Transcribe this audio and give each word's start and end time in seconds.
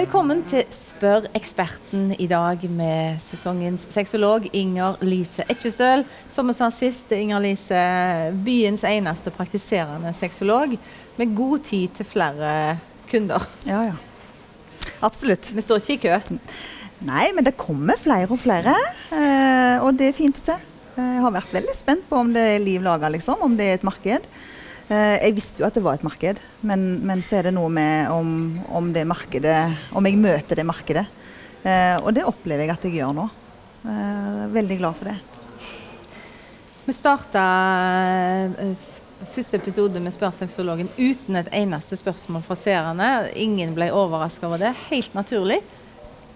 Velkommen 0.00 0.38
til 0.48 0.62
Spør 0.72 1.26
eksperten 1.36 2.14
i 2.16 2.24
dag 2.30 2.62
med 2.72 3.18
sesongens 3.20 3.82
sexolog 3.92 4.46
Inger 4.56 4.94
Lise 5.04 5.44
Etchestøl. 5.52 6.06
Som 6.32 6.48
vi 6.48 6.54
sa 6.56 6.70
sist, 6.72 7.10
Inger 7.12 7.42
Lise, 7.44 7.80
byens 8.46 8.80
eneste 8.88 9.28
praktiserende 9.34 10.14
sexolog 10.16 10.72
med 11.18 11.34
god 11.36 11.66
tid 11.68 11.98
til 11.98 12.08
flere 12.08 12.78
kunder. 13.10 13.44
Ja, 13.68 13.82
ja. 13.90 13.98
Absolutt. 15.04 15.50
Vi 15.52 15.66
står 15.66 15.84
ikke 15.84 15.98
i 15.98 16.00
kø. 16.06 16.38
Nei, 17.04 17.26
men 17.36 17.44
det 17.44 17.58
kommer 17.60 18.00
flere 18.00 18.30
og 18.30 18.40
flere, 18.40 18.78
eh, 19.12 19.84
og 19.84 20.00
det 20.00 20.08
er 20.08 20.16
fint 20.16 20.40
å 20.40 20.46
se. 20.46 20.56
Eh, 20.94 21.12
jeg 21.18 21.26
har 21.26 21.36
vært 21.36 21.52
veldig 21.58 21.76
spent 21.76 22.08
på 22.08 22.24
om 22.24 22.32
det 22.32 22.46
er 22.54 22.64
liv 22.64 22.80
laga, 22.88 23.12
liksom, 23.12 23.44
om 23.44 23.60
det 23.60 23.68
er 23.68 23.82
et 23.82 23.88
marked. 23.90 24.32
Eh, 24.90 25.16
jeg 25.22 25.36
visste 25.36 25.62
jo 25.62 25.68
at 25.68 25.76
det 25.76 25.84
var 25.84 25.98
et 25.98 26.04
marked, 26.06 26.40
men, 26.66 26.80
men 27.06 27.20
så 27.22 27.38
er 27.38 27.46
det 27.46 27.54
noe 27.54 27.70
med 27.70 28.10
om, 28.10 28.30
om, 28.74 28.88
det 28.90 29.04
markedet 29.06 29.58
Om 29.94 30.08
jeg 30.08 30.18
møter 30.18 30.58
det 30.58 30.66
markedet. 30.66 31.04
Eh, 31.62 31.94
og 32.00 32.10
det 32.16 32.26
opplever 32.26 32.66
jeg 32.66 32.74
at 32.74 32.86
jeg 32.88 32.96
gjør 32.98 33.14
nå. 33.14 33.26
Eh, 33.86 34.40
veldig 34.50 34.78
glad 34.80 34.98
for 34.98 35.12
det. 35.12 35.18
Vi 36.88 36.96
starta 36.96 37.44
første 39.30 39.60
episode 39.60 40.00
med 40.02 40.14
Spør 40.16 40.32
sexologen 40.34 40.88
uten 40.96 41.38
et 41.38 41.52
eneste 41.54 41.94
spørsmål 42.00 42.42
fra 42.42 42.56
seerne. 42.58 43.10
Ingen 43.38 43.76
ble 43.76 43.92
overraska 43.94 44.48
over 44.48 44.58
det. 44.64 44.72
Helt 44.88 45.14
naturlig. 45.14 45.60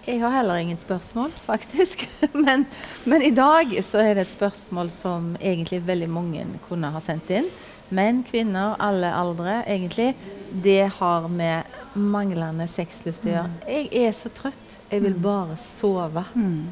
Jeg 0.05 0.21
har 0.21 0.31
heller 0.31 0.61
ingen 0.61 0.79
spørsmål, 0.79 1.33
faktisk. 1.43 2.07
men, 2.45 2.67
men, 3.03 3.25
i 3.25 3.35
dag 3.35 3.73
så 3.83 3.99
er 4.05 4.13
det 4.13 4.29
et 4.29 4.35
spørsmål 4.35 4.93
som 4.93 5.33
egentlig 5.41 5.81
veldig 5.83 6.11
mange 6.13 6.45
kunne 6.69 6.93
ha 6.93 7.03
sendt 7.03 7.33
inn. 7.35 7.49
Menn, 7.89 8.23
kvinner, 8.25 8.75
alle 8.79 9.11
aldre, 9.13 9.59
egentlig. 9.69 10.15
Det 10.51 10.91
har 10.97 11.27
med 11.29 11.63
manglende 11.93 12.67
sexlyst 12.67 13.27
å 13.27 13.31
gjøre. 13.31 13.51
Mm. 13.51 13.59
Jeg 13.69 14.07
er 14.07 14.15
så 14.17 14.31
trøtt. 14.33 14.77
Jeg 14.89 15.03
vil 15.03 15.15
mm. 15.17 15.21
bare 15.21 15.57
sove. 15.61 16.25
Mm. 16.33 16.65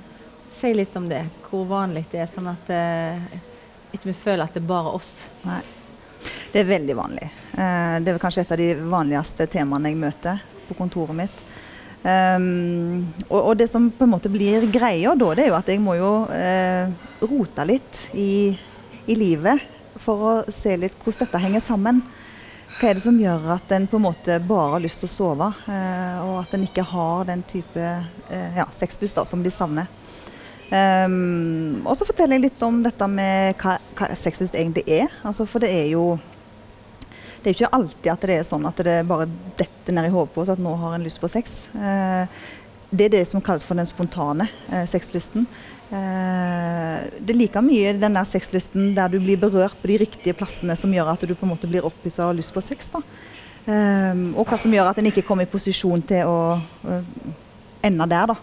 Si 0.54 0.74
litt 0.74 0.96
om 0.98 1.08
det. 1.10 1.24
Hvor 1.46 1.68
vanlig 1.70 2.06
det 2.12 2.24
er, 2.24 2.30
sånn 2.32 2.50
at 2.50 2.74
uh, 2.74 3.40
ikke 3.94 4.10
vi 4.10 4.18
føler 4.18 4.46
at 4.46 4.58
det 4.58 4.64
er 4.64 4.70
bare 4.74 4.94
oss. 4.98 5.16
Nei. 5.46 5.62
Det 6.54 6.62
er 6.62 6.70
veldig 6.70 6.98
vanlig. 6.98 7.30
Uh, 7.54 8.02
det 8.02 8.14
er 8.14 8.22
kanskje 8.22 8.46
et 8.46 8.54
av 8.56 8.62
de 8.62 8.70
vanligste 8.82 9.50
temaene 9.54 9.94
jeg 9.94 10.02
møter 10.02 10.42
på 10.68 10.78
kontoret 10.78 11.18
mitt. 11.18 11.42
Um, 12.04 13.06
og, 13.30 13.38
og, 13.38 13.54
det 13.56 13.70
som 13.72 13.86
på 13.88 14.04
en 14.04 14.12
måte 14.12 14.28
blir 14.28 14.66
greia 14.68 15.14
da, 15.16 15.30
det 15.38 15.46
er 15.46 15.54
jo 15.54 15.56
at 15.56 15.70
jeg 15.72 15.80
må 15.80 15.94
jo 15.96 16.09
uh, 16.28 16.90
rote 17.24 17.64
litt 17.64 18.02
i, 18.20 18.52
i, 19.08 19.16
livet 19.16 19.62
for 20.04 20.28
å 20.28 20.34
se 20.54 20.76
litt 20.80 20.98
hvordan 21.02 21.26
dette 21.26 21.42
henger 21.42 21.64
sammen. 21.64 22.04
Hva 22.73 22.90
er 22.90 22.98
det 22.98 23.06
som 23.06 23.20
gjør 23.22 23.52
at 23.56 23.72
en 23.76 23.86
på 23.88 24.00
en 24.00 24.06
måte 24.08 24.40
bare 24.44 24.76
har 24.76 24.84
lyst 24.84 25.04
til 25.04 25.09
å 25.09 25.14
sove, 25.14 25.50
uh, 25.68 26.18
og 26.26 26.36
at 26.42 26.56
en 26.58 26.66
ikke 26.66 26.86
har 26.90 27.28
den 27.30 27.44
type 27.48 27.80
uh, 27.80 28.58
ja, 28.58 28.66
sexlyst 28.78 29.22
som 29.30 29.46
de 29.46 29.54
savner. 29.54 29.90
Um, 30.74 31.84
og 31.86 31.94
så 32.00 32.08
forteller 32.08 32.40
jeg 32.40 32.48
litt 32.48 32.64
om 32.66 32.80
dette 32.81 33.08
med 33.12 33.59
hva, 33.62 33.78
hva 33.94 34.09
sexlyst 34.18 34.58
egentlig 34.58 34.88
er. 34.90 35.12
Altså, 35.22 35.46
for 35.46 35.62
det 35.62 35.70
er 35.70 35.92
jo 35.94 36.16
det 37.44 37.52
er 37.52 37.56
ikke 37.58 37.76
alltid 37.76 38.08
at 38.08 38.22
det 38.24 38.36
er 38.40 38.46
sånn 38.48 38.66
at 38.70 38.78
det 38.88 39.02
bare 39.04 39.28
detter 39.59 39.96
ned 39.96 40.08
i 40.08 40.12
hodet 40.14 40.31
på 40.31 40.46
oss 40.46 40.52
at 40.54 40.62
nå 40.64 40.78
har 40.80 40.94
en 40.96 41.04
lyst 41.04 41.20
på 41.20 41.28
sex. 41.28 41.66
Eh, 41.76 42.24
det 42.94 43.08
er 43.08 43.14
det 43.18 43.24
som 43.30 43.42
kalles 43.42 43.66
for 43.66 43.80
den 43.80 43.90
spontane 43.90 44.46
eh, 44.70 44.86
sexlysten. 44.90 45.48
Eh, 45.94 46.98
det 47.20 47.34
er 47.34 47.40
like 47.40 47.62
mye 47.66 47.94
den 47.98 48.18
der 48.18 48.28
sexlysten 48.30 48.94
der 48.96 49.12
du 49.12 49.20
blir 49.22 49.40
berørt 49.42 49.78
på 49.82 49.90
de 49.92 50.00
riktige 50.06 50.38
plassene 50.38 50.76
som 50.80 50.94
gjør 50.94 51.14
at 51.14 51.26
du 51.26 51.34
på 51.34 51.48
en 51.48 51.54
måte 51.56 51.70
blir 51.70 51.86
opphissa 51.86 52.28
og 52.28 52.34
har 52.34 52.40
lyst 52.42 52.54
på 52.54 52.62
sex. 52.66 52.92
da. 52.94 53.02
Eh, 53.66 54.22
og 54.36 54.46
hva 54.46 54.60
som 54.60 54.74
gjør 54.74 54.92
at 54.92 55.02
en 55.02 55.10
ikke 55.10 55.26
kommer 55.26 55.48
i 55.48 55.52
posisjon 55.52 56.06
til 56.06 56.30
å 56.30 56.38
eh, 56.90 57.10
ende 57.90 58.10
der. 58.10 58.34
da. 58.34 58.38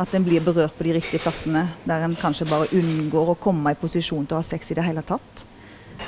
At 0.00 0.14
en 0.16 0.24
blir 0.24 0.40
berørt 0.40 0.76
på 0.78 0.86
de 0.86 0.96
riktige 0.96 1.20
plassene 1.20 1.66
der 1.84 2.06
en 2.06 2.16
kanskje 2.16 2.48
bare 2.48 2.70
unngår 2.72 3.34
å 3.34 3.38
komme 3.40 3.74
i 3.74 3.78
posisjon 3.78 4.24
til 4.24 4.38
å 4.38 4.40
ha 4.40 4.46
sex 4.46 4.72
i 4.72 4.78
det 4.78 4.86
hele 4.86 5.04
tatt. 5.04 5.44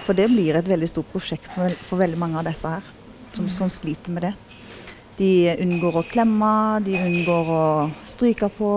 For 0.06 0.16
det 0.16 0.30
blir 0.32 0.56
et 0.56 0.68
veldig 0.68 0.88
stort 0.88 1.10
prosjekt 1.12 1.50
for, 1.52 1.74
for 1.84 2.00
veldig 2.00 2.18
mange 2.18 2.40
av 2.40 2.48
disse 2.48 2.68
her, 2.68 2.86
som, 3.36 3.48
som, 3.52 3.70
sliter 3.70 4.14
med 4.14 4.24
det. 4.28 4.32
De 5.18 5.52
unngår 5.60 5.98
å 6.00 6.06
klemme, 6.08 6.80
de 6.86 6.96
unngår 6.96 7.50
å 7.52 7.64
stryke 8.08 8.48
på, 8.56 8.72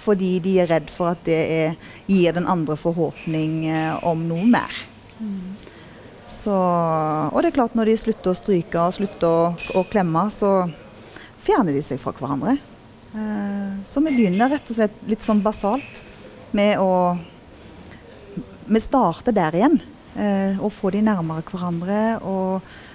fordi 0.00 0.34
de 0.44 0.56
er 0.62 0.68
redd 0.70 0.90
for 0.92 1.14
at 1.14 1.22
det 1.26 1.38
er, 1.40 1.78
gir 2.08 2.36
den 2.36 2.48
andre 2.48 2.76
forhåpning 2.80 3.64
eh, 3.68 3.96
om 4.06 4.26
noe 4.28 4.46
mer. 4.48 4.80
Så, 6.30 6.54
og 6.54 7.40
det 7.42 7.50
er 7.50 7.56
klart, 7.56 7.76
når 7.76 7.90
de 7.90 7.96
slutter 8.00 8.32
å 8.32 8.38
stryke 8.38 8.84
og 8.84 8.96
slutter 8.96 9.28
å, 9.28 9.80
å 9.80 9.84
klemme, 9.90 10.26
så 10.32 10.68
fjerner 11.44 11.76
de 11.76 11.82
seg 11.84 12.00
fra 12.00 12.14
hverandre. 12.16 12.56
Eh, 13.16 13.80
så 13.88 14.04
vi 14.04 14.14
begynner 14.14 14.52
rett 14.52 14.70
og 14.70 14.78
slett 14.78 15.02
litt 15.10 15.26
sånn 15.26 15.42
basalt 15.44 16.04
med 16.56 16.78
å 16.82 17.18
Vi 18.70 18.78
starter 18.78 19.34
der 19.34 19.56
igjen. 19.58 19.80
Å 20.14 20.66
og 20.66 20.72
få 20.74 20.90
de 20.94 21.00
nærmere 21.02 21.42
hverandre. 21.46 22.20
og 22.22 22.60
eh, 22.62 22.89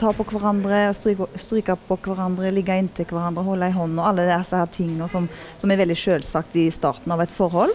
ta 0.00 0.12
på 0.16 0.24
hverandre, 0.24 0.94
stryke, 0.96 1.26
stryke, 1.36 1.74
på 1.88 1.98
hverandre, 2.00 2.50
ligge 2.54 2.76
inntil 2.80 3.08
hverandre, 3.10 3.44
holde 3.44 3.68
i 3.68 3.74
hånda. 3.74 4.06
alle 4.08 4.24
disse 4.30 4.56
her 4.56 4.70
tingene 4.72 5.08
som, 5.08 5.28
som, 5.60 5.70
er 5.70 5.80
veldig 5.82 5.96
selvsagt 5.98 6.56
i 6.56 6.70
starten 6.72 7.12
av 7.12 7.20
et 7.20 7.34
forhold 7.34 7.74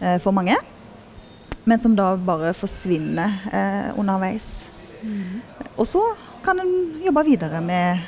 eh, 0.00 0.18
for 0.18 0.34
mange. 0.34 0.56
Men 1.64 1.78
som 1.78 1.94
da 1.94 2.16
bare 2.16 2.50
forsvinner 2.56 3.36
eh, 3.52 3.98
underveis. 4.00 4.64
Mm. 5.02 5.38
Og 5.76 5.86
så 5.86 6.02
kan 6.42 6.58
en 6.60 6.74
jobbe 7.04 7.24
videre 7.28 7.60
med, 7.62 8.02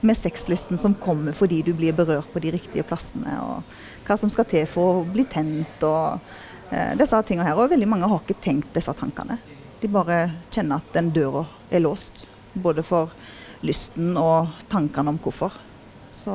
med 0.00 0.18
sexlysten 0.18 0.80
som 0.80 0.96
kommer 0.98 1.36
fordi 1.36 1.62
du 1.62 1.72
blir 1.76 1.94
berørt 1.94 2.32
på 2.32 2.42
de 2.42 2.56
riktige 2.56 2.86
plassene. 2.86 3.38
Og 3.44 4.04
hva 4.04 4.18
som 4.18 4.32
skal 4.32 4.48
til 4.50 4.66
for 4.68 4.98
å 4.98 5.08
bli 5.08 5.28
tent 5.30 5.86
og 5.86 6.18
eh, 6.74 6.92
disse 6.98 7.22
tingene 7.22 7.46
her. 7.46 7.60
Og 7.60 7.70
veldig 7.70 7.88
mange 7.94 8.10
har 8.10 8.24
ikke 8.24 8.42
tenkt 8.42 8.74
disse 8.74 8.92
tankene. 8.98 9.38
De 9.78 9.90
bare 9.92 10.24
kjenner 10.50 10.82
at 10.82 10.94
den 10.96 11.14
døra 11.14 11.46
er 11.70 11.84
låst. 11.84 12.26
Både 12.54 12.84
for 12.86 13.12
lysten 13.64 14.14
og 14.20 14.52
tankene 14.70 15.14
om 15.14 15.20
hvorfor. 15.22 15.54
Så 16.14 16.34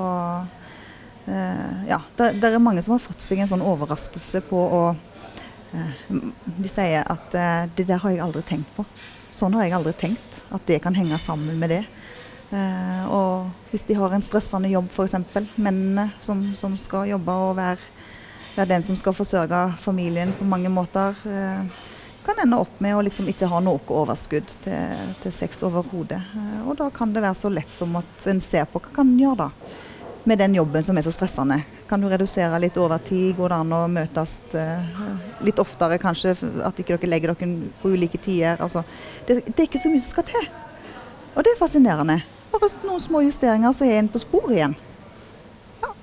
eh, 1.29 1.85
ja, 1.89 2.01
det, 2.17 2.43
er 2.43 2.59
mange 2.61 2.83
som 2.83 2.95
har 2.95 3.03
fått 3.03 3.23
seg 3.23 3.43
en 3.43 3.51
sånn 3.51 3.65
overraskelse 3.65 4.41
på 4.49 4.59
å 4.59 4.81
eh, 4.91 6.01
De 6.09 6.71
sier 6.71 7.05
at 7.05 7.37
eh, 7.37 7.69
det 7.77 7.87
der 7.91 8.01
har 8.03 8.15
jeg 8.15 8.23
aldri 8.25 8.43
tenkt 8.49 8.73
på. 8.75 8.85
Sånn 9.29 9.55
har 9.55 9.67
jeg 9.67 9.77
aldri 9.77 9.93
tenkt. 9.97 10.41
At 10.49 10.65
det 10.67 10.81
kan 10.83 10.97
henge 10.97 11.19
sammen 11.21 11.59
med 11.61 11.75
det. 11.75 11.83
Eh, 12.49 13.03
og 13.13 13.49
hvis 13.69 13.85
de 13.85 13.97
har 13.97 14.13
en 14.13 14.25
stressende 14.25 14.71
jobb, 14.71 14.89
f.eks. 14.89 15.15
Mennene 15.55 16.09
som, 16.23 16.41
som, 16.57 16.77
skal 16.81 17.11
jobbe 17.11 17.35
og 17.45 17.57
være, 17.59 17.77
være, 18.55 18.69
den 18.71 18.87
som 18.87 18.97
skal 18.97 19.13
forsørge 19.13 19.61
familien 19.77 20.33
på 20.37 20.47
mange 20.49 20.71
måter. 20.73 21.17
Eh, 21.29 21.88
kan 22.29 22.43
ende 22.43 22.57
opp 22.57 22.79
med 22.79 22.95
å 22.95 23.01
liksom 23.01 23.27
ikke 23.31 23.49
ha 23.49 23.59
noe 23.63 23.81
overskudd 23.89 24.51
til, 24.63 25.13
til 25.23 25.33
sex 25.33 25.63
overhodet. 25.65 26.19
Eh, 26.37 26.57
og 26.67 26.77
da 26.77 26.89
kan 26.93 27.13
det 27.13 27.23
være 27.25 27.37
så 27.37 27.49
lett 27.53 27.71
som 27.73 27.95
at 27.99 28.27
en 28.29 28.41
ser 28.43 28.67
på 28.69 28.81
hva 28.83 28.97
kan 29.01 29.15
gjøre 29.17 29.47
da 29.47 29.49
med 30.29 30.37
den 30.37 30.57
jobben 30.59 30.83
som 30.85 30.97
er 30.99 31.05
så 31.07 31.13
stressende. 31.15 31.61
Kan 31.89 32.03
du 32.03 32.09
redusere 32.11 32.59
litt 32.61 32.77
overtid? 32.77 33.31
Går 33.37 33.49
det 33.49 33.59
an 33.63 33.71
å 33.73 33.79
møtes 33.89 34.35
uh, 34.53 34.97
litt 35.41 35.61
oftere, 35.63 35.97
kanskje? 35.97 36.35
At 36.67 36.77
ikke 36.77 36.99
dere 36.99 37.09
legger 37.09 37.33
dere 37.33 37.71
på 37.79 37.93
ulike 37.95 38.19
tider? 38.21 38.59
Altså, 38.61 38.83
det, 39.25 39.39
det, 39.47 39.55
er 39.55 39.65
ikke 39.65 39.81
så 39.81 39.89
mye 39.89 40.03
som 40.03 40.11
skal 40.11 40.27
til. 40.27 40.49
Og 41.33 41.47
det 41.47 41.55
er 41.55 41.61
fascinerende. 41.61 42.19
Bare 42.51 42.69
noen 42.83 43.01
små 43.01 43.23
justeringer, 43.25 43.73
så 43.73 43.87
er 43.87 44.03
en 44.03 44.11
på 44.11 44.21
sporet 44.21 44.59
igjen. 44.59 44.75
Ja. 45.81 45.95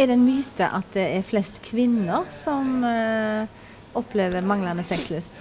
Er 0.00 0.08
det 0.08 0.16
en 0.16 0.26
myte 0.26 0.72
at 0.80 0.90
det 0.96 1.06
er 1.20 1.30
flest 1.30 1.62
kvinner 1.68 2.26
som 2.40 2.80
uh 2.82 3.62
opplever 3.98 4.44
manglende 4.46 4.84
sexlyst? 4.86 5.40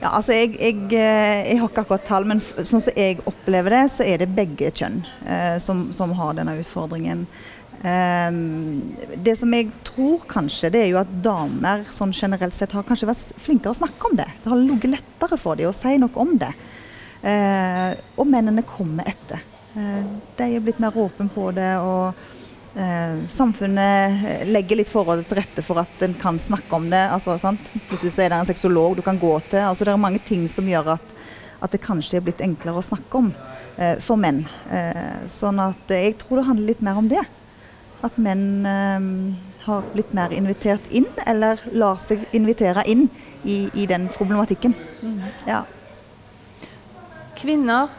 Ja, 0.00 0.10
altså 0.10 0.34
jeg, 0.34 0.54
jeg, 0.58 0.80
eh, 0.92 1.46
jeg, 1.48 1.58
har 1.60 1.70
ikke 1.70 1.84
akkurat 1.84 2.06
tall, 2.08 2.26
men 2.28 2.40
sånn 2.42 2.82
som 2.82 2.96
jeg 2.98 3.22
opplever 3.28 3.72
det, 3.72 3.84
så 3.94 4.06
er 4.06 4.20
det 4.20 4.34
begge 4.36 4.72
kjønn 4.74 4.98
eh, 5.24 5.56
som, 5.62 5.86
som, 5.96 6.12
har 6.18 6.36
denne 6.36 6.56
utfordringen. 6.60 7.24
Um, 7.84 8.94
det 9.20 9.34
som 9.36 9.52
jeg 9.52 9.68
tror 9.84 10.22
kanskje, 10.28 10.70
det 10.72 10.82
er 10.82 10.86
jo 10.88 11.00
at 11.02 11.10
damer 11.24 11.84
sånn 11.92 12.14
generelt 12.16 12.56
sett 12.56 12.72
har 12.72 12.86
kanskje 12.86 13.10
vært 13.10 13.42
flinkere 13.44 13.74
å 13.74 13.80
snakke 13.80 14.08
om 14.08 14.16
det. 14.20 14.28
Det 14.42 14.52
har 14.52 14.60
ligget 14.60 14.94
lettere 14.94 15.40
for 15.40 15.60
dem 15.60 15.68
å 15.68 15.76
si 15.76 15.96
noe 16.00 16.24
om 16.24 16.36
det. 16.40 16.52
Uh, 17.24 17.92
og 18.20 18.28
mennene 18.28 18.64
kommer 18.68 19.08
etter. 19.08 19.44
Uh, 19.76 20.00
de 20.36 20.48
er 20.48 20.64
blitt 20.64 20.80
mer 20.82 20.96
åpne 20.96 21.28
på 21.32 21.50
det. 21.56 21.74
og 21.80 22.12
Eh, 22.12 22.43
samfunnet 23.30 24.46
legger 24.50 24.80
litt 24.80 24.90
forhold 24.90 25.22
til 25.28 25.38
rette 25.38 25.62
for 25.62 25.78
at 25.78 26.00
en 26.02 26.14
kan 26.18 26.38
snakke 26.42 26.74
om 26.74 26.88
det. 26.90 27.04
Altså, 27.14 27.36
Plutselig 27.86 28.10
så 28.16 28.24
er 28.24 28.32
det 28.32 28.40
en 28.40 28.48
sexolog 28.48 28.96
du 28.98 29.02
kan 29.06 29.18
gå 29.20 29.30
til. 29.46 29.62
Altså, 29.62 29.86
det 29.86 29.92
er 29.92 30.00
mange 30.02 30.18
ting 30.26 30.48
som 30.50 30.66
gjør 30.66 30.96
at, 30.96 31.14
at 31.62 31.70
det 31.70 31.82
kanskje 31.84 32.18
er 32.18 32.26
blitt 32.26 32.42
enklere 32.42 32.82
å 32.82 32.86
snakke 32.86 33.20
om 33.20 33.30
eh, 33.78 33.94
for 34.02 34.18
menn. 34.18 34.42
Eh, 34.74 35.22
sånn 35.30 35.62
at 35.62 35.94
jeg 35.94 36.18
tror 36.22 36.40
det 36.40 36.48
handler 36.50 36.72
litt 36.72 36.82
mer 36.82 36.98
om 36.98 37.10
det. 37.10 37.22
At 38.04 38.18
menn 38.18 38.66
eh, 38.66 39.08
har 39.64 39.86
blitt 39.94 40.12
mer 40.16 40.34
invitert 40.36 40.90
inn, 40.92 41.06
eller 41.26 41.62
lar 41.72 42.00
seg 42.02 42.26
invitere 42.36 42.84
inn 42.90 43.06
i, 43.44 43.68
i 43.72 43.86
den 43.88 44.10
problematikken. 44.12 44.74
Mm. 45.00 45.20
Ja. 45.48 45.62
Kvinner 47.38 47.92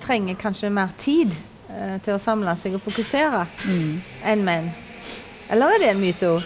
trenger 0.00 0.38
kanskje 0.38 0.70
mer 0.72 0.92
tid 0.98 1.34
eh, 1.70 1.98
til 2.04 2.14
å 2.16 2.20
samle 2.22 2.54
seg 2.60 2.74
og 2.78 2.82
fokusere 2.84 3.46
Mm. 3.66 4.00
enn 4.24 4.44
menn. 4.44 4.70
Eller 5.50 5.74
er 5.74 5.78
det 5.82 5.88
en 5.94 6.00
myte 6.00 6.26
òg? 6.36 6.42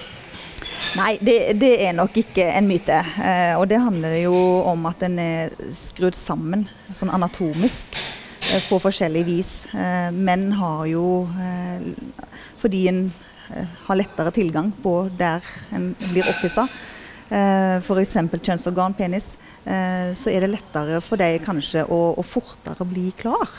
Nei, 0.96 1.18
det, 1.20 1.56
det 1.58 1.72
er 1.88 1.92
nok 1.92 2.14
ikke 2.20 2.44
en 2.54 2.68
myte. 2.68 3.00
Eh, 3.18 3.54
og 3.58 3.66
det 3.68 3.80
handler 3.82 4.14
jo 4.22 4.34
om 4.70 4.86
at 4.86 5.00
den 5.02 5.18
er 5.18 5.50
skrudd 5.74 6.14
sammen 6.14 6.68
sånn 6.94 7.10
anatomisk 7.10 7.98
eh, 7.98 8.62
på 8.68 8.78
forskjellig 8.80 9.24
vis. 9.26 9.52
Eh, 9.74 10.10
menn 10.14 10.52
har 10.54 10.84
jo 10.86 11.26
eh, 11.40 11.90
Fordi 12.62 12.84
en 12.88 13.00
eh, 13.50 13.66
har 13.88 13.98
lettere 13.98 14.30
tilgang 14.32 14.70
på 14.82 14.94
der 15.18 15.42
en 15.74 15.90
blir 16.12 16.24
opphissa, 16.30 16.68
eh, 17.28 17.76
f.eks. 17.82 18.14
kjønnsorgan, 18.38 18.94
penis, 18.96 19.32
eh, 19.66 20.14
så 20.16 20.30
er 20.32 20.46
det 20.46 20.52
lettere 20.54 21.02
for 21.04 21.20
deg 21.20 21.42
kanskje 21.44 21.82
å, 21.90 22.14
å 22.16 22.22
fortere 22.24 22.86
bli 22.88 23.10
klar. 23.18 23.50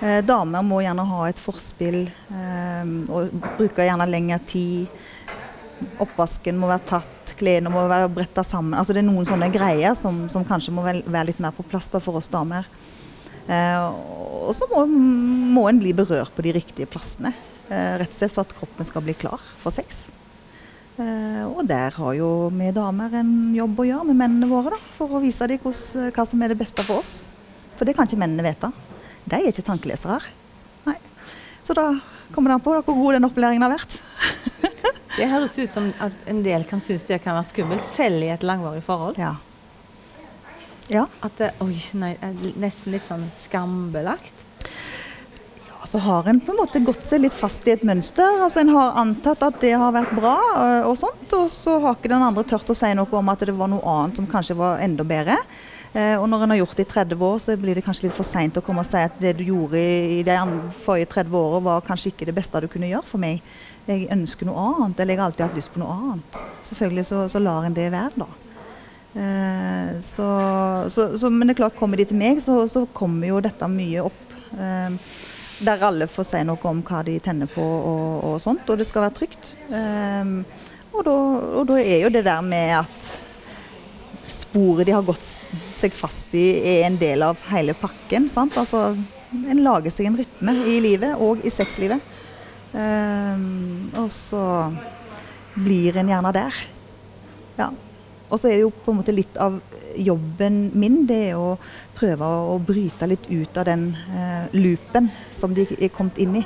Eh, 0.00 0.20
damer 0.24 0.64
må 0.64 0.80
gjerne 0.80 1.04
ha 1.04 1.24
et 1.28 1.40
forspill 1.40 2.06
eh, 2.08 2.92
og 3.12 3.34
bruker 3.58 3.84
gjerne 3.84 4.08
lengre 4.08 4.38
tid. 4.48 4.88
Oppvasken 6.00 6.56
må 6.60 6.70
være 6.70 6.86
tatt, 6.88 7.34
klærne 7.40 7.72
må 7.72 7.82
være 7.88 8.08
bretta 8.12 8.44
sammen. 8.44 8.78
Altså 8.78 8.96
det 8.96 9.02
er 9.02 9.10
noen 9.10 9.28
sånne 9.28 9.50
greier 9.52 9.96
som, 9.98 10.24
som 10.32 10.46
kanskje 10.48 10.72
må 10.76 10.84
vel, 10.86 11.02
være 11.04 11.32
litt 11.32 11.42
mer 11.44 11.52
på 11.56 11.66
plass 11.68 11.90
da, 11.92 12.00
for 12.00 12.20
oss 12.20 12.32
damer. 12.32 12.68
Eh, 13.44 13.84
og 14.48 14.54
så 14.56 14.68
må, 14.72 14.86
må 14.88 15.66
en 15.68 15.80
bli 15.82 15.92
berørt 15.96 16.32
på 16.36 16.44
de 16.48 16.56
riktige 16.56 16.88
plassene. 16.88 17.34
Eh, 17.68 18.00
rett 18.00 18.12
og 18.12 18.18
slett 18.22 18.34
for 18.34 18.48
at 18.48 18.56
kroppen 18.56 18.88
skal 18.88 19.04
bli 19.04 19.16
klar 19.20 19.42
for 19.60 19.74
sex. 19.74 20.06
Eh, 21.00 21.44
og 21.44 21.64
der 21.68 21.92
har 21.96 22.14
jo 22.16 22.48
vi 22.56 22.72
damer 22.76 23.20
en 23.20 23.52
jobb 23.56 23.84
å 23.84 23.90
gjøre 23.92 24.08
med 24.10 24.20
mennene 24.24 24.48
våre, 24.50 24.76
da, 24.76 24.94
for 24.96 25.12
å 25.12 25.22
vise 25.22 25.48
dem 25.50 25.60
hva 25.60 26.24
som 26.24 26.40
er 26.40 26.54
det 26.54 26.60
beste 26.60 26.84
for 26.88 27.04
oss. 27.04 27.18
For 27.76 27.88
det 27.88 27.96
kan 27.96 28.08
ikke 28.08 28.20
mennene 28.20 28.48
vite. 28.48 28.72
De 29.30 29.38
er 29.38 29.50
ikke 29.52 29.66
tankelesere. 29.66 30.20
Nei. 30.86 30.96
Så 31.66 31.76
da 31.76 31.90
kommer 32.34 32.50
det 32.50 32.58
an 32.58 32.64
på 32.64 32.74
hvor 32.80 32.96
god 32.96 33.18
den 33.18 33.28
opplæringen 33.28 33.66
har 33.66 33.76
vært. 33.76 33.98
Det 35.20 35.26
høres 35.28 35.56
ut 35.58 35.68
som 35.68 35.88
at 36.00 36.28
en 36.30 36.38
del 36.44 36.62
kan 36.64 36.80
synes 36.80 37.02
det 37.04 37.18
kan 37.20 37.34
være 37.36 37.48
skummelt, 37.50 37.84
selv 37.84 38.22
i 38.24 38.30
et 38.32 38.44
langvarig 38.46 38.80
forhold. 38.86 39.18
Ja. 39.20 39.34
Ja. 40.88 41.02
At 41.22 41.34
det 41.38 41.50
oi, 41.60 41.74
nei, 41.98 42.14
er 42.22 42.38
nesten 42.62 42.94
litt 42.94 43.04
sånn 43.04 43.26
skambelagt. 43.34 44.39
Så 45.88 45.98
har 45.98 46.28
en 46.28 46.40
på 46.40 46.52
en 46.52 46.60
måte 46.60 46.82
gått 46.84 47.04
seg 47.06 47.22
litt 47.22 47.34
fast 47.34 47.64
i 47.68 47.72
et 47.72 47.84
mønster. 47.86 48.42
altså 48.44 48.60
En 48.60 48.72
har 48.74 48.98
antatt 49.00 49.42
at 49.46 49.60
det 49.62 49.72
har 49.80 49.94
vært 49.96 50.12
bra, 50.16 50.36
øh, 50.52 50.88
og 50.90 50.96
sånt, 51.00 51.32
og 51.32 51.48
så 51.50 51.78
har 51.80 51.96
ikke 51.96 52.12
den 52.12 52.22
andre 52.22 52.44
tørt 52.44 52.68
å 52.68 52.76
si 52.76 52.90
noe 52.94 53.20
om 53.20 53.32
at 53.32 53.44
det 53.48 53.56
var 53.56 53.70
noe 53.72 53.84
annet 53.96 54.20
som 54.20 54.28
kanskje 54.28 54.58
var 54.58 54.82
enda 54.84 55.06
bedre. 55.08 55.38
Eh, 55.92 56.14
og 56.20 56.28
når 56.30 56.44
en 56.44 56.52
har 56.54 56.60
gjort 56.60 56.76
det 56.78 56.84
i 56.86 56.90
30 56.92 57.24
år, 57.26 57.38
så 57.42 57.56
blir 57.58 57.74
det 57.74 57.82
kanskje 57.82 58.06
litt 58.06 58.14
for 58.14 58.28
seint 58.28 58.60
å 58.60 58.62
komme 58.62 58.84
og 58.84 58.86
si 58.86 59.00
at 59.00 59.16
det 59.18 59.32
du 59.40 59.42
gjorde 59.48 59.80
i, 59.80 60.20
de 60.26 60.36
forrige 60.84 61.08
30 61.16 61.40
åra 61.40 61.62
var 61.64 61.88
kanskje 61.88 62.12
ikke 62.12 62.28
det 62.28 62.36
beste 62.36 62.62
du 62.62 62.68
kunne 62.70 62.90
gjøre 62.90 63.08
for 63.08 63.22
meg. 63.22 63.40
Jeg 63.88 64.06
ønsker 64.12 64.46
noe 64.46 64.68
annet, 64.68 65.00
eller 65.00 65.16
jeg 65.16 65.22
har 65.22 65.32
alltid 65.32 65.46
hatt 65.48 65.58
lyst 65.58 65.72
på 65.74 65.82
noe 65.82 65.96
annet. 65.96 66.44
Selvfølgelig 66.68 67.06
så, 67.08 67.24
så 67.32 67.42
lar 67.42 67.66
en 67.66 67.74
det 67.74 67.88
være, 67.90 68.22
da. 68.22 68.28
Eh, 69.24 69.98
så, 70.06 70.28
så, 70.92 71.32
men 71.32 71.48
det 71.48 71.56
er 71.56 71.62
klart, 71.64 71.78
kommer 71.80 71.98
de 71.98 72.06
til 72.06 72.20
meg, 72.20 72.38
så 72.44 72.84
kommer 72.94 73.32
jo 73.32 73.42
dette 73.42 73.72
mye 73.72 74.06
opp. 74.06 74.38
Eh, 74.54 74.94
der 75.60 75.82
alle 75.84 76.08
får 76.08 76.26
si 76.30 76.42
noe 76.46 76.60
om 76.70 76.82
hva 76.86 77.02
de 77.06 77.16
tenner 77.22 77.50
på 77.50 77.62
og, 77.62 78.12
og 78.30 78.36
sånt, 78.42 78.68
og 78.68 78.80
det 78.80 78.86
skal 78.88 79.06
være 79.06 79.16
trygt. 79.18 79.54
Um, 79.68 80.40
og, 80.90 81.02
da, 81.06 81.16
og 81.60 81.66
da 81.70 81.80
er 81.80 82.04
jo 82.04 82.12
det 82.12 82.24
der 82.26 82.40
med 82.44 82.78
at 82.80 83.00
sporet 84.30 84.86
de 84.86 84.94
har 84.94 85.06
gått 85.06 85.26
seg 85.76 85.94
fast 85.94 86.32
i, 86.38 86.46
er 86.76 86.86
en 86.86 86.98
del 87.00 87.24
av 87.26 87.40
hele 87.50 87.74
pakken. 87.78 88.28
Sant? 88.32 88.56
Altså, 88.60 88.94
en 89.30 89.62
lager 89.64 89.92
seg 89.94 90.10
en 90.10 90.18
rytme 90.20 90.56
i 90.70 90.78
livet 90.82 91.20
og 91.20 91.44
i 91.46 91.52
sexlivet. 91.54 92.02
Um, 92.70 93.90
og 93.98 94.10
så 94.14 94.42
blir 95.56 95.98
en 95.98 96.10
gjerne 96.10 96.34
der. 96.34 96.58
Ja. 97.58 97.70
Og 98.30 98.38
så 98.38 98.48
er 98.48 98.58
det 98.58 98.66
jo 98.68 98.74
på 98.74 98.92
en 98.92 99.00
måte 99.00 99.14
litt 99.14 99.36
av 99.42 99.58
jobben 99.96 100.70
min, 100.78 101.04
det 101.06 101.20
er 101.30 101.38
å 101.38 101.54
prøve 101.96 102.24
å, 102.24 102.58
bryte 102.62 103.08
litt 103.10 103.26
ut 103.30 103.58
av 103.60 103.66
den 103.68 103.90
eh, 104.14 104.50
loopen 104.56 105.10
som 105.36 105.54
de 105.56 105.66
er 105.78 105.92
kommet 105.94 106.18
inn 106.22 106.40
i. 106.40 106.44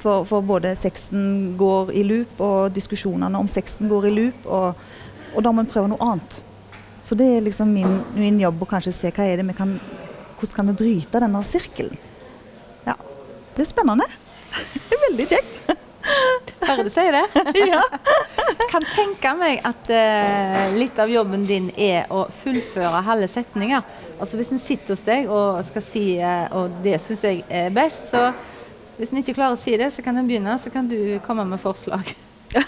For, 0.00 0.24
for 0.24 0.44
både 0.46 0.72
sexen 0.80 1.56
går 1.60 1.92
i 1.92 2.04
loop, 2.08 2.38
og 2.40 2.72
diskusjonene 2.72 3.38
om 3.38 3.48
sexen 3.50 3.90
går 3.90 4.08
i 4.08 4.14
loop, 4.16 4.46
og, 4.46 4.86
og 5.34 5.44
da 5.44 5.52
må 5.52 5.64
en 5.64 5.68
prøve 5.68 5.90
noe 5.92 6.06
annet. 6.06 6.40
Så 7.04 7.16
det 7.18 7.26
er 7.26 7.44
liksom 7.44 7.72
min, 7.74 8.00
min 8.16 8.40
jobb 8.40 8.64
å 8.64 8.70
kanskje 8.70 8.94
se 8.96 9.12
hva 9.12 9.26
er 9.26 9.40
det 9.40 9.48
vi 9.50 9.56
kan, 9.58 9.76
hvordan 10.38 10.56
kan 10.56 10.72
vi 10.72 10.78
bryte 10.80 11.22
denne 11.22 11.44
sirkelen. 11.44 12.00
Ja, 12.86 12.96
det 13.56 13.66
er 13.66 13.70
spennende. 13.70 14.08
Det 14.88 15.00
veldig 15.08 15.28
kjekt. 15.30 15.76
Bare 16.60 16.84
du 16.84 16.90
sier 16.92 17.12
det? 17.16 17.24
ja. 17.72 17.82
Kan 18.68 18.84
tenke 18.84 19.32
meg 19.38 19.64
at 19.66 19.88
eh, 19.94 20.74
litt 20.76 20.98
av 21.00 21.10
jobben 21.10 21.46
din 21.48 21.70
er 21.80 22.10
å 22.12 22.26
fullføre 22.42 23.00
halve 23.06 23.26
setninger. 23.30 23.82
Altså 24.20 24.38
Hvis 24.38 24.52
en 24.54 24.62
sitter 24.62 24.94
hos 24.94 25.04
deg 25.06 25.30
og 25.32 25.62
skal 25.66 25.84
si 25.84 26.04
eh, 26.20 26.46
og 26.54 26.76
det 26.84 27.00
syns 27.02 27.24
jeg 27.26 27.42
er 27.48 27.72
best, 27.74 28.10
så 28.12 28.28
hvis 29.00 29.14
en 29.14 29.22
ikke 29.22 29.34
klarer 29.38 29.56
å 29.56 29.60
si 29.60 29.72
det, 29.80 29.88
så 29.94 30.04
kan 30.04 30.18
en 30.20 30.28
begynne, 30.28 30.58
så 30.60 30.70
kan 30.70 30.86
du 30.90 31.16
komme 31.24 31.46
med 31.48 31.62
forslag. 31.62 32.12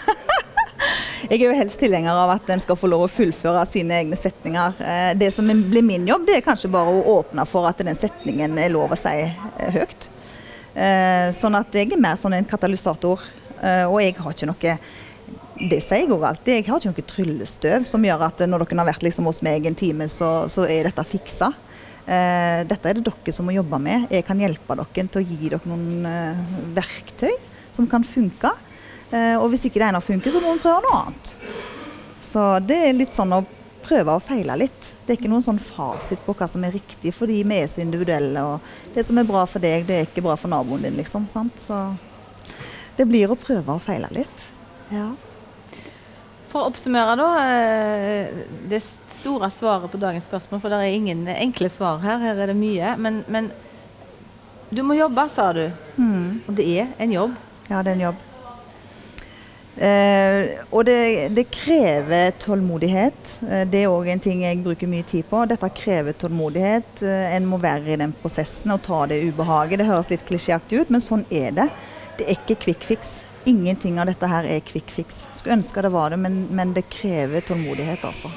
Jeg 1.23 1.37
er 1.39 1.45
jo 1.45 1.55
helst 1.55 1.79
tilhenger 1.79 2.17
av 2.19 2.33
at 2.33 2.49
en 2.51 2.59
skal 2.59 2.75
få 2.75 2.89
lov 2.91 3.05
å 3.05 3.11
fullføre 3.11 3.61
sine 3.69 3.95
egne 4.01 4.17
setninger. 4.19 4.81
Eh, 4.83 5.11
Det 5.15 5.29
som 5.31 5.47
blir 5.47 5.85
min 5.85 6.07
jobb, 6.07 6.25
det 6.27 6.35
er 6.39 6.43
kanskje 6.43 6.71
bare 6.73 6.91
å 6.91 7.05
åpne 7.19 7.45
for 7.47 7.69
at 7.69 7.79
den 7.79 7.95
setningen 7.95 8.57
er 8.59 8.73
lov 8.73 8.91
å 8.91 8.99
si 8.99 9.13
eh, 9.21 9.69
høyt. 9.77 10.09
Eh, 10.75 11.29
Sånn 11.37 11.55
at 11.55 11.71
jeg 11.73 11.93
er 11.93 12.01
mer 12.01 12.19
sånn 12.19 12.35
en 12.35 12.49
katalysator. 12.49 13.23
Og 13.63 13.93
jeg 14.03 14.17
har 14.19 14.33
ikke 14.33 14.47
noe 14.49 14.71
det 15.57 15.79
sier 15.83 16.03
jeg 16.03 16.11
òg 16.13 16.25
alltid. 16.27 16.57
Jeg 16.57 16.67
har 16.67 16.81
ikke 16.81 16.91
noe 16.93 17.09
tryllestøv 17.11 17.85
som 17.87 18.05
gjør 18.05 18.25
at 18.27 18.41
når 18.49 18.65
dere 18.65 18.81
har 18.81 18.89
vært 18.89 19.05
liksom 19.05 19.29
hos 19.29 19.43
meg 19.45 19.67
en 19.69 19.77
time, 19.77 20.07
så, 20.09 20.31
så 20.51 20.65
er 20.65 20.89
dette 20.89 21.05
fiksa. 21.07 21.51
Eh, 22.03 22.61
dette 22.67 22.89
er 22.89 22.99
det 22.99 23.05
dere 23.07 23.35
som 23.35 23.47
må 23.47 23.55
jobbe 23.55 23.79
med. 23.79 24.07
Jeg 24.11 24.25
kan 24.27 24.39
hjelpe 24.41 24.77
dere 24.79 25.07
til 25.07 25.21
å 25.21 25.25
gi 25.25 25.49
dere 25.49 25.61
noen 25.69 26.07
eh, 26.09 26.45
verktøy 26.75 27.33
som 27.75 27.87
kan 27.89 28.05
funke. 28.07 28.51
Eh, 29.13 29.35
og 29.37 29.51
hvis 29.53 29.67
ikke 29.69 29.79
det 29.81 29.91
ene 29.91 30.03
funker, 30.03 30.33
så 30.33 30.41
må 30.43 30.55
vi 30.55 30.63
prøve 30.63 30.83
noe 30.85 31.01
annet. 31.03 31.35
Så 32.25 32.47
det 32.65 32.79
er 32.87 32.97
litt 32.97 33.13
sånn 33.15 33.35
å 33.35 33.43
prøve 33.83 34.15
og 34.15 34.23
feile 34.25 34.55
litt. 34.57 34.89
Det 35.03 35.13
er 35.13 35.19
ikke 35.19 35.31
noen 35.31 35.45
sånn 35.45 35.61
fasit 35.61 36.21
på 36.25 36.35
hva 36.39 36.47
som 36.49 36.63
er 36.65 36.73
riktig, 36.73 37.11
fordi 37.13 37.41
vi 37.45 37.59
er 37.59 37.69
så 37.69 37.83
individuelle. 37.83 38.45
Og 38.47 38.95
det 38.95 39.05
som 39.05 39.19
er 39.19 39.27
bra 39.27 39.43
for 39.49 39.63
deg, 39.63 39.85
det 39.87 39.99
er 39.99 40.07
ikke 40.09 40.23
bra 40.25 40.37
for 40.39 40.51
naboen 40.51 40.87
din, 40.87 40.97
liksom. 40.97 41.27
Sant? 41.31 41.61
Så 41.61 41.77
det 42.97 43.05
blir 43.09 43.31
å 43.31 43.39
prøve 43.39 43.75
og 43.75 43.83
feile 43.83 44.09
litt. 44.15 44.49
Ja. 44.93 45.11
For 46.53 46.61
å 46.61 46.69
oppsummere, 46.69 47.15
da. 47.17 47.29
eh, 47.49 48.43
Det 48.69 48.79
store 48.85 49.49
svaret 49.49 49.89
på 49.89 49.97
dagens 50.01 50.27
spørsmål, 50.29 50.61
for 50.61 50.69
det 50.69 50.81
er 50.83 50.93
ingen 50.93 51.25
enkle 51.33 51.69
svar 51.73 51.97
her. 52.03 52.19
Her 52.21 52.43
er 52.43 52.51
det 52.53 52.57
mye. 52.59 52.93
Men, 53.01 53.23
men 53.27 53.49
du 54.69 54.83
må 54.85 54.93
jobbe, 54.93 55.25
sa 55.33 55.47
du. 55.57 55.65
Mm. 55.97 56.43
Og 56.45 56.53
det 56.59 56.67
er 56.77 56.93
en 57.01 57.15
jobb. 57.15 57.33
Ja, 57.71 57.81
det 57.81 57.89
er 57.91 57.97
en 57.97 58.05
jobb. 58.05 58.21
Eh, 59.73 60.61
og 60.69 60.85
det, 60.85 60.99
det 61.33 61.47
krever 61.49 62.35
tålmodighet. 62.37 63.31
Eh, 63.49 63.65
det 63.65 63.81
er 63.81 63.89
òg 63.89 64.11
en 64.13 64.21
ting 64.21 64.43
jeg 64.45 64.61
bruker 64.61 64.89
mye 64.91 65.05
tid 65.09 65.25
på. 65.29 65.41
Dette 65.49 65.69
krever 65.73 66.13
tålmodighet. 66.13 67.01
Eh, 67.01 67.33
en 67.33 67.49
må 67.49 67.57
være 67.57 67.95
i 67.95 67.99
den 68.03 68.13
prosessen 68.21 68.75
og 68.75 68.83
ta 68.85 69.07
det 69.09 69.23
ubehaget. 69.25 69.81
Det 69.81 69.89
høres 69.89 70.13
litt 70.13 70.25
klisjéaktig 70.29 70.83
ut, 70.83 70.93
men 70.93 71.01
sånn 71.01 71.25
er 71.33 71.49
det. 71.57 71.69
Det 72.19 72.27
er 72.29 72.37
ikke 72.37 72.59
quick 72.67 72.85
fix. 72.85 73.15
Ingenting 73.45 73.99
av 73.99 74.07
dette 74.07 74.27
her 74.29 74.47
er 74.47 74.63
quick 74.65 74.91
fix. 74.91 75.23
Skulle 75.35 75.57
ønske 75.59 75.83
det 75.83 75.91
var 75.93 76.13
det, 76.13 76.19
men, 76.23 76.45
men 76.55 76.73
det 76.75 76.85
krever 76.93 77.43
tålmodighet, 77.43 78.05
altså. 78.07 78.31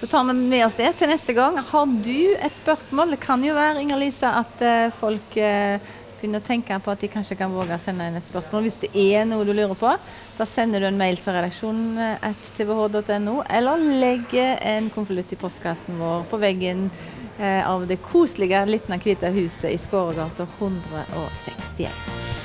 Så 0.00 0.06
tar 0.06 0.24
vi 0.24 0.32
med 0.32 0.66
oss 0.66 0.76
det 0.80 0.92
til 0.96 1.10
neste 1.12 1.32
gang. 1.36 1.58
Har 1.70 1.86
du 1.86 2.36
et 2.36 2.56
spørsmål? 2.56 3.16
Det 3.16 3.20
kan 3.20 3.42
jo 3.44 3.56
være 3.56 3.82
Inger 3.82 4.00
Lise, 4.00 4.28
at 4.28 4.62
uh, 4.64 4.92
folk 4.96 5.36
uh, 5.36 5.76
begynner 6.20 6.40
å 6.42 6.44
tenke 6.44 6.76
på 6.80 6.92
at 6.92 7.00
de 7.00 7.08
kanskje 7.12 7.36
kan 7.40 7.52
våge 7.52 7.76
å 7.76 7.80
sende 7.80 8.06
inn 8.08 8.18
et 8.20 8.28
spørsmål. 8.28 8.66
Hvis 8.66 8.80
det 8.84 8.90
er 8.96 9.24
noe 9.28 9.44
du 9.48 9.52
lurer 9.52 9.76
på, 9.78 9.92
da 10.36 10.46
sender 10.48 10.80
du 10.80 10.88
en 10.90 11.00
mail 11.00 11.20
til 11.20 11.36
redaksjonen 11.36 12.18
tbh.no, 12.56 13.36
eller 13.48 13.86
legger 14.02 14.60
en 14.72 14.90
konvolutt 14.92 15.32
i 15.32 15.40
postkassen 15.40 16.00
vår 16.00 16.24
på 16.30 16.40
veggen 16.40 16.86
eh, 16.88 17.19
av 17.40 17.86
det 17.86 17.96
koselige, 18.04 18.64
litt 18.68 18.88
hvite 18.90 19.32
huset 19.36 19.70
i 19.72 19.78
Skåregata 19.80 20.46
161. 20.58 22.39